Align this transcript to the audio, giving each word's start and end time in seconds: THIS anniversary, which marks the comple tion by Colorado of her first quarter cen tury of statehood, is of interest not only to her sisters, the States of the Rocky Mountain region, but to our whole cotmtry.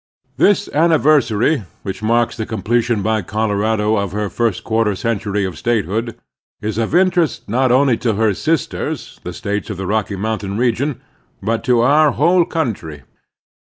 THIS 0.37 0.67
anniversary, 0.73 1.61
which 1.83 2.01
marks 2.01 2.35
the 2.35 2.47
comple 2.47 2.81
tion 2.81 3.03
by 3.03 3.21
Colorado 3.21 3.97
of 3.97 4.13
her 4.13 4.29
first 4.31 4.63
quarter 4.63 4.95
cen 4.95 5.19
tury 5.19 5.47
of 5.47 5.59
statehood, 5.59 6.15
is 6.59 6.79
of 6.79 6.95
interest 6.95 7.47
not 7.47 7.71
only 7.71 7.97
to 7.97 8.15
her 8.15 8.33
sisters, 8.33 9.19
the 9.23 9.31
States 9.31 9.69
of 9.69 9.77
the 9.77 9.85
Rocky 9.85 10.15
Mountain 10.15 10.57
region, 10.57 11.01
but 11.43 11.63
to 11.65 11.81
our 11.81 12.13
whole 12.13 12.45
cotmtry. 12.47 13.03